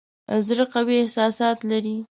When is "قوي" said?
0.73-0.95